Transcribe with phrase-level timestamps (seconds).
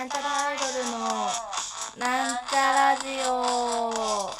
[0.00, 0.98] なんちゃらアイドルの
[1.98, 4.30] なんちゃラジオ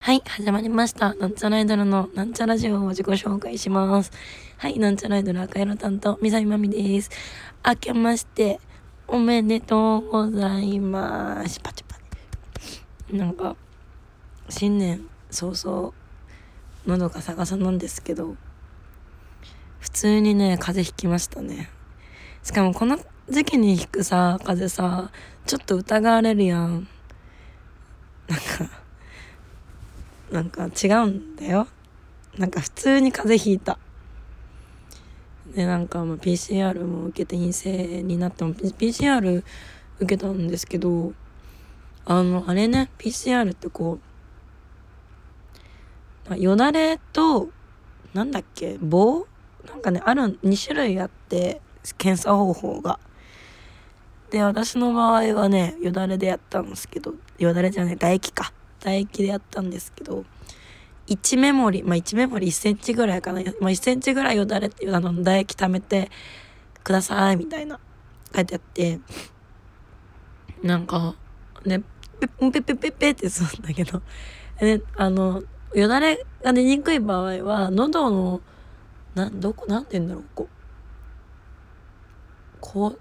[0.00, 1.14] はい、始まりました。
[1.14, 4.12] なんちゃらアイドルのなんちゃラジオを自己紹介します。
[4.58, 7.08] はい、なんちゃらアイドル赤色担当、みさみまみです。
[7.66, 8.60] 明けまして、
[9.08, 11.58] おめでとうございます。
[11.60, 11.96] パチパ
[13.08, 13.16] チ。
[13.16, 13.56] なんか、
[14.48, 15.92] 新年早々、
[16.86, 18.36] 喉が逆さなんですけど、
[19.80, 21.68] 普通にね、風邪ひきましたね。
[22.44, 22.96] しかもこの
[23.28, 25.10] 時期にひくさ、風邪さ、
[25.46, 26.86] ちょっと疑われるやん。
[28.28, 28.70] なんか、
[30.30, 31.66] なんか違うんだよ。
[32.38, 33.78] なんか普通に風邪ひいた。
[35.56, 39.42] で、なんかまあ PCR も受けて陰性になっても、PCR
[39.98, 41.14] 受けたんですけど、
[42.04, 44.05] あの、あれね、PCR ってこう、
[46.34, 47.50] よだれと、
[48.14, 49.26] なんだっけ、棒？
[49.68, 51.60] なんかね、ある、2種類あって、
[51.98, 52.98] 検査方法が。
[54.30, 58.52] で、私の場合はね、よだれでやったんですけど、よだれじゃない、唾液か。
[58.80, 60.24] 唾液でやったんですけど、
[61.06, 63.40] 1メモリ、まあ1メモリ1センチぐらいかな。
[63.60, 66.10] まあ1センチぐらいよだれっていうあの唾液溜めて
[66.82, 67.78] くださいみたいな
[68.34, 69.00] 書いてあって、
[70.62, 71.14] なんか、
[71.64, 71.82] ね、
[72.20, 74.02] ペッペッペッペッペってするんだけど、
[74.60, 75.42] ね、あの、
[75.80, 78.40] よだれが出にくい場合は、喉の、
[79.14, 80.56] な、どこ、なんて言うんだろう、こう、
[82.60, 82.98] こう、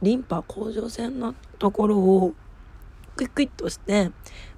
[0.00, 2.32] リンパ甲状腺のところを
[3.16, 4.12] クイクイッと押して、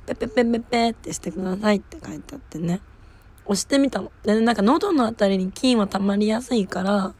[0.07, 2.81] ペペペペペってしてくださいって書いてあってね。
[3.47, 4.13] 押してみたの。
[4.23, 7.15] で、なんか喉のあたりに菌は溜まりやすいから、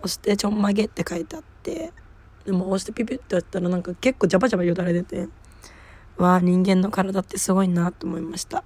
[0.00, 1.92] 押してちょんまげって書いてあって、
[2.44, 5.28] でも押してピピってやったらなんか結構ジャバジャバよだれ出て、
[6.16, 8.64] わあ、人間の体ってすごいなと思いました。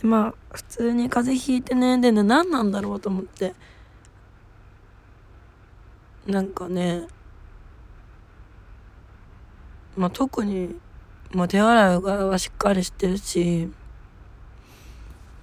[0.00, 3.54] で、まあ、普通に風邪ひいてね、でね、何なんだろうと思って、
[6.26, 7.06] なんかね、
[9.96, 10.78] まあ、特に、
[11.32, 13.70] まあ、手洗いがはしっかりしてるし、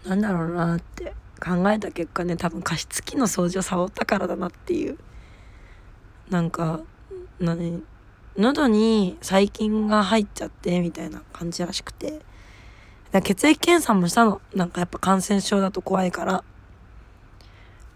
[0.06, 1.14] なんだろうなって
[1.44, 4.98] 考えた結果ね、多分加湿器の掃除をサボったからだなっていう。
[6.30, 6.82] なんか、
[7.40, 7.84] 何？
[8.38, 12.22] 喉に細菌が入っちゃってみたいな感じらしくて。
[13.14, 14.42] だ血液検査もしたの。
[14.56, 16.32] なんかやっぱ感染症だと怖いから。
[16.34, 16.44] ま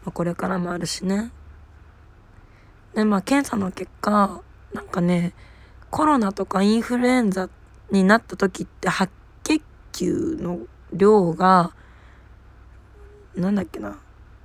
[0.05, 1.31] あ、これからもあるしね。
[2.93, 4.41] で、まあ検査の結果、
[4.73, 5.33] なんかね、
[5.89, 7.49] コロナとかインフルエンザ
[7.89, 9.11] になった時って白
[9.43, 10.59] 血球の
[10.93, 11.71] 量が、
[13.35, 13.97] なんだっけな、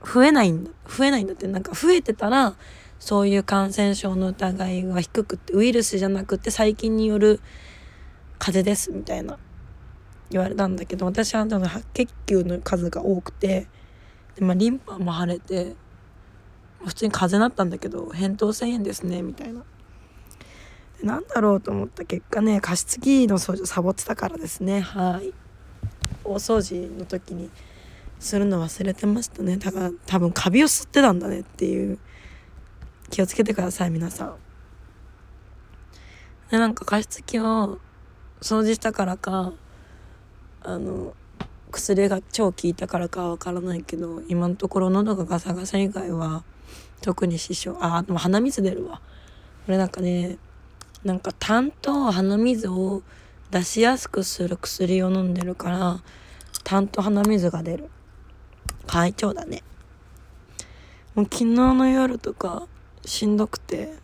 [0.02, 0.70] 増えないんだ。
[0.88, 2.54] 増えないんだって、なんか増えてたら、
[2.98, 7.40] そういう感染症の疑いが低くって、ウイルスじゃなくて細菌による
[8.38, 9.38] 風邪ですみたいな
[10.32, 13.68] 言われたんだけど、私は白血球の数が多くて、
[14.36, 15.74] で、まあリンパも腫れて、
[16.84, 19.62] 普通に風邪だったんだけど、扁桃腺炎ですね、みたいな。
[21.02, 24.80] なんだろうと思った結果ね加湿器の掃除をサボってたからですね。
[24.80, 25.32] はい。
[26.22, 27.50] 大掃除の時に
[28.20, 29.56] するの忘れてましたね。
[29.56, 31.98] だから多分カビを吸ってたんだねっていう。
[33.12, 34.36] 気をつけてください皆さん。
[36.50, 37.78] でなんか加湿器を
[38.40, 39.52] 掃除したからか
[40.64, 41.14] あの
[41.70, 46.44] 薬が超効いたからかわからないけど今のところ喉がガサガサ以外は
[47.00, 49.00] 特に支障あでも鼻水出るわ。
[49.66, 50.38] これなんかね
[51.04, 53.02] なんか痰と鼻水を
[53.50, 56.00] 出しやすくする薬を飲んでるから
[56.64, 57.90] 痰と鼻水が出る。
[58.86, 59.62] 会長だね。
[61.14, 62.66] もう昨日の夜とか
[63.04, 63.94] しんどくて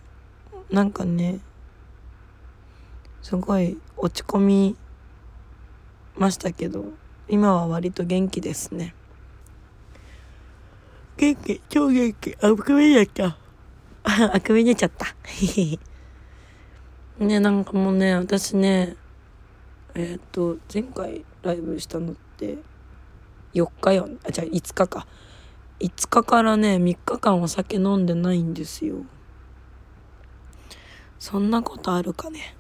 [0.71, 1.41] なんかね
[3.23, 4.77] すごい落ち込み
[6.19, 6.85] ましたけど
[7.29, 8.95] 今は割と元気ですね。
[11.17, 12.37] 元気超元気。
[12.41, 13.37] あくび出ちゃっ
[14.05, 15.15] た あくび出ちゃった。
[17.25, 18.97] ねなんかもうね私ね
[19.95, 22.59] えっ、と前回ライブしたのって
[23.55, 25.07] 4日よあじゃあ5日か。
[25.81, 29.05] 5日からね3日間お酒飲んでないんですよ。
[31.19, 32.57] そんなことあるかね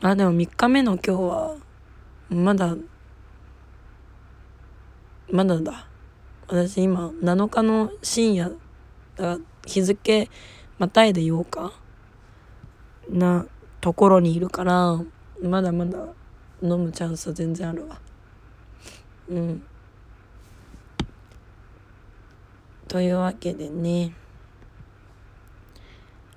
[0.00, 1.56] あでも3日目の今日は
[2.30, 2.76] まだ
[5.28, 5.86] まだだ。
[6.46, 8.56] 私今7日の深夜
[9.16, 10.30] だ日付
[10.78, 11.72] またいで8日
[13.10, 13.46] な
[13.80, 15.00] ところにいるから
[15.42, 15.98] まだまだ
[16.62, 18.00] 飲むチャンスは全然あるわ。
[19.28, 19.62] うん。
[22.86, 24.14] というわけでね。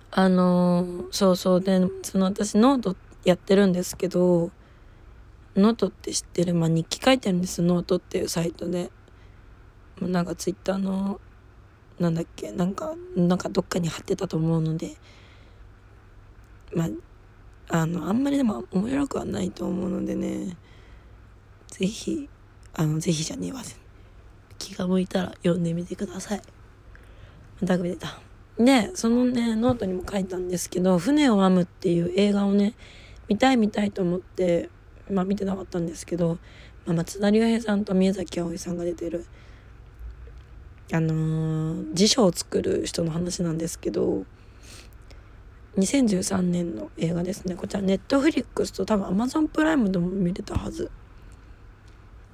[0.09, 1.61] あのーそうそう。
[1.61, 4.51] でその私ノートってやってるんですけど
[5.55, 6.53] ノートって知ってる？
[6.53, 8.91] まあ日記書いてるんですノートっていうサイトで。
[10.01, 11.21] なんかツイッターの
[11.99, 12.51] なんだっけ？
[12.51, 14.95] なんかなんかどっかに貼ってたと思うので。
[16.73, 16.89] まあ
[17.69, 20.57] あのあんまりでも面白くはないと思うのでね。
[21.67, 22.29] 是非
[22.73, 23.61] あの是非じゃねえわ。
[24.57, 26.41] 気が向いたら読んでみてください。
[27.61, 28.19] また出た
[28.57, 32.73] でそのねノートにも書いたんですけど「船を編む」っていう映画をね
[33.31, 34.69] 見たい見たいと思って
[35.09, 36.37] まあ見てなかったんですけど、
[36.85, 39.25] まあ、松田龍平さんと宮崎あおいさんが出てる
[40.91, 44.25] あのー、辞書を作る人の話なんですけど
[45.77, 47.55] 2013年の映画ですね。
[47.55, 50.91] こちらネットフリックスと多分アマゾンプライムでも見れたはず。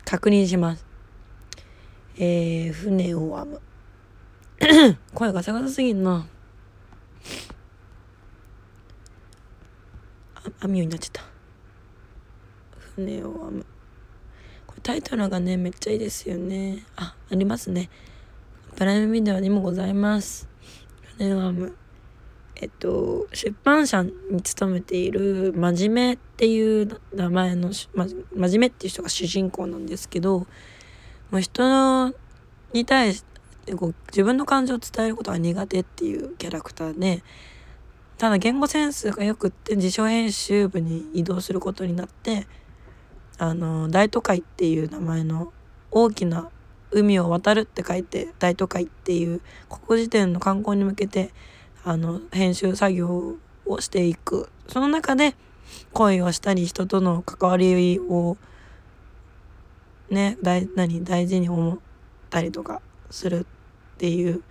[0.03, 0.83] 確認します。
[2.17, 3.61] えー、船を編む。
[5.13, 6.25] 声がガサすぎんな。
[10.61, 11.23] 編むようになっちゃった。
[12.95, 13.65] 船を編む。
[14.65, 16.83] これタイトルがねめっちゃいいですよね。
[16.95, 17.89] あありますね。
[18.75, 20.47] プライムビデオにもございます。
[21.17, 21.75] 船を編む。
[22.59, 30.39] えっと出版社に勤めている真面目っていう名前の、ま、真面目っていう人が主人公なんですけど
[31.29, 32.13] もう人
[32.73, 33.23] に対し
[33.65, 37.23] てこう自分の感情を伝えることが苦手っていうキャラクターで
[38.17, 42.47] ただ言語センスがよくって辞書編集部に移動することになって
[43.37, 45.53] あの大都会っていう名前の
[45.91, 46.49] 大きな
[46.91, 51.31] 海を渡るって書いて大都会っていう国時点の観光に向けて
[51.83, 53.35] あの編集作業
[53.65, 54.49] をしていく。
[54.67, 55.35] その中で
[55.93, 58.37] 恋をしたり人との関わりを
[60.09, 61.77] ね大何大事に思っ
[62.29, 63.45] たりとかする
[63.95, 64.43] っていう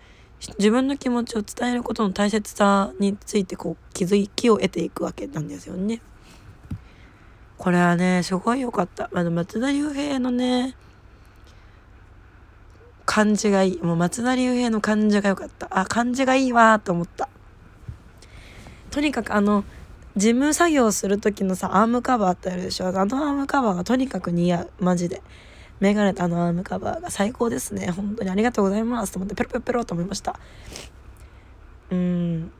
[0.59, 6.01] 自分の気持ちを伝えることの大切さについてこう気づきを得ていくわけなんですよね。
[7.59, 9.11] これはねすごい良かった。
[9.13, 10.77] あの松田龍平のね
[13.05, 13.83] 感じがいい。
[13.83, 15.69] もう松田龍平の感じが良かった。
[15.71, 17.29] あ感じがいいわと思った。
[18.91, 19.65] とにかくあの
[20.17, 22.89] 事務作業する時のさアームカバーってあるでしょ？
[22.89, 24.71] あのアームカバーがとにかく似合う。
[24.81, 25.23] マジで。
[25.81, 27.91] メガネとあのアームカバーが最高ですね。
[27.91, 29.13] 本当にありがとうございます。
[29.13, 30.39] と思ってペロペロペロと思いました。
[31.91, 32.51] うん。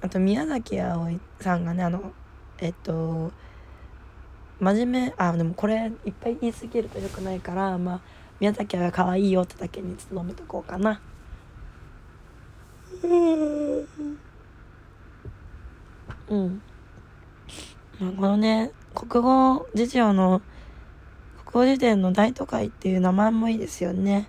[0.00, 2.12] あと宮崎あおいさんがねあの
[2.58, 3.32] えっと
[4.60, 8.00] 真面目あでもこれいっぱい言い過ぎるとよくないからまあ
[8.40, 11.00] 宮崎が可愛いよってだけに努めとこうかな。
[16.28, 16.62] うん。
[17.98, 20.40] このね国語辞書の
[21.50, 24.28] 国語辞典の大都会っていう名前もいいですよね。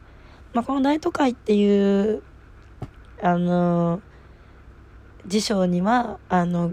[0.54, 2.24] まあ、この大都会っていう
[3.22, 4.02] あの
[5.28, 6.72] 辞書にはあの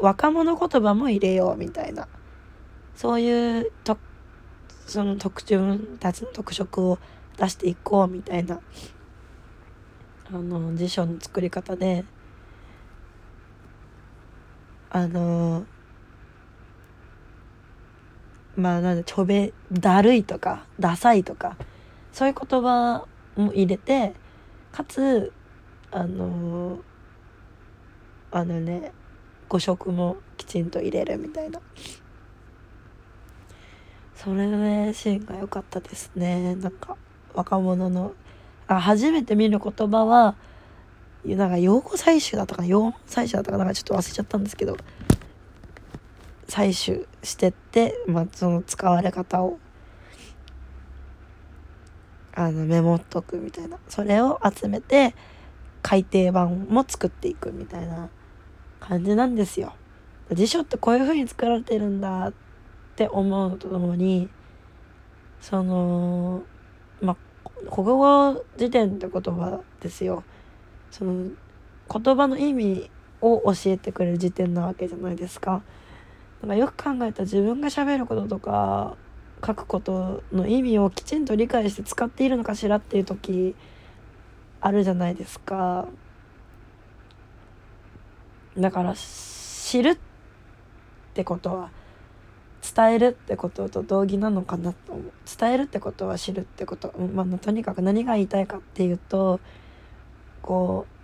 [0.00, 2.08] 若者言葉も入れようみたいな
[2.96, 3.98] そういうと
[4.86, 6.98] その特自分たちの特色を
[7.36, 8.60] 出していこうみたいな
[10.32, 12.04] あの辞書の作り方で
[14.88, 15.66] あの
[18.56, 21.56] まあなんでちょべだるいとかダサいとか
[22.12, 23.06] そういう言葉
[23.36, 24.14] も入れて
[24.72, 25.32] かつ
[25.90, 26.80] あの
[28.30, 28.92] あのね
[29.48, 31.60] 語色もきちんと入れるみたいな。
[34.14, 36.54] それねシーンが良かったですね。
[36.56, 36.96] なんか
[37.34, 38.12] 若者の
[38.68, 40.36] あ初めて見る言葉は
[41.24, 44.76] なんか用語採取だとか用語採取だとかなんかちょっと忘れちゃったんですけど。
[46.50, 49.58] 採取してって、まあ、その使われ方を
[52.34, 55.14] あのメモっとくみたいなそれを集めて
[55.82, 58.08] 改訂版も作っていくみたいな
[58.80, 59.74] 感じなんですよ。
[60.32, 62.32] 辞書ってこういう風に作られてるんだっ
[62.96, 64.28] て思うとともに
[65.40, 66.42] その
[67.00, 70.22] まあ国語辞典って言葉ですよ
[70.90, 71.30] その
[71.92, 72.90] 言葉の意味
[73.20, 75.62] を教えてくれる辞典なわけじゃないですか。
[76.42, 78.96] だかよく考えた自分が喋ることとか
[79.46, 83.54] 書くことの意味をきちんと理解して使っているのかしらっていう時
[84.60, 85.88] あるじゃないですか。
[88.58, 89.98] だから知るっ
[91.14, 91.70] てことは
[92.74, 99.40] 伝えるってことと同義なのかなと思う伝えるってことは知るってこと、まあ、とにかく何が言いたいかっていうと
[100.42, 100.99] こう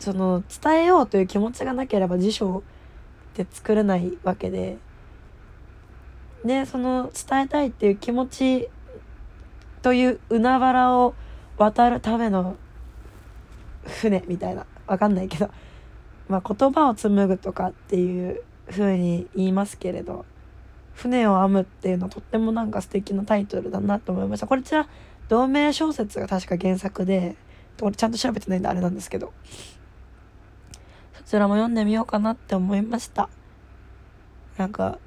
[0.00, 2.64] その伝えようという気持ちがなければ辞書
[3.32, 4.78] って作れないわけで。
[6.42, 8.70] でその伝えたいっていう気持ち
[9.82, 11.14] という海原を
[11.58, 12.56] 渡るための
[13.84, 14.66] 船みたいな。
[14.86, 15.50] わかんないけど。
[16.28, 20.24] まあ、言葉を紡ぐとかっていう風に言いますけれど。
[20.94, 24.46] 船を編むっていうのはとってもなんか素敵なタイトルだなと思いました。
[24.46, 24.88] これちら
[25.28, 27.36] 同名小説が確か原作で。
[27.78, 29.32] これちゃんと調べてないんであれなんですけど。
[31.30, 33.28] そちらも読んでみようかなって思いました
[34.56, 34.98] なんか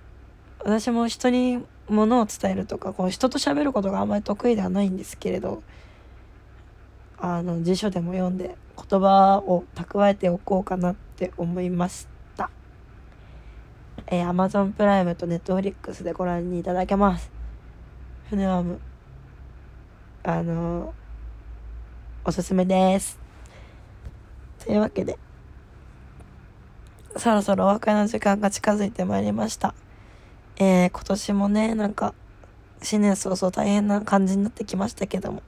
[0.59, 5.63] 私も人にものを伝えるとかこう人と喋ることがあんまり得意ではないんですけれど
[7.17, 12.49] あの辞書でも読んで言葉を蓄えておこうかなって思いました。
[14.07, 17.31] えー、Amazon プライムと Netflix でご覧にいただけます。
[18.29, 18.79] 船ワム。
[20.23, 20.91] あのー、
[22.23, 23.19] おすすめです。
[24.65, 25.17] というわけで、
[27.23, 29.73] そろそろお別れの時間が近づいてまいりました。
[30.57, 32.13] えー、今年もね、なんか、
[32.81, 35.41] 新年早々大変な感じになってきましたけども、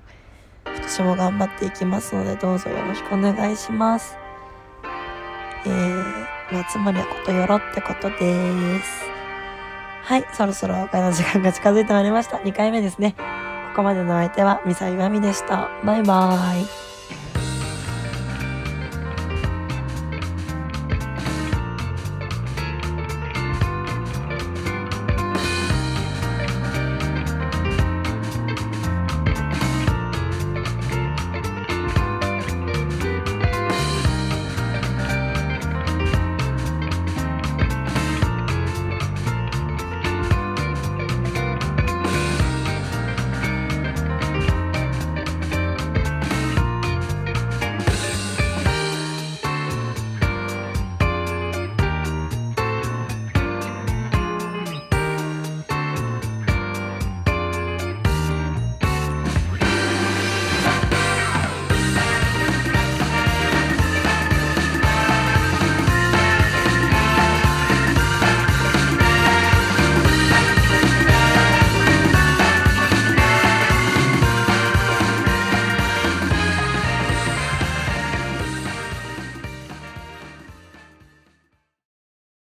[0.65, 4.17] 今年も頑張っていきますので、どうぞよろしくお願いします。
[5.65, 9.03] えー、まあ、つまりはことよろってことです。
[10.03, 12.38] はい、そろそろお別れの時間が近づいてまいりました。
[12.38, 13.15] 2回目ですね。
[13.72, 15.70] ここまでの相手は、ミサイワミでした。
[15.84, 16.85] バイバーイ。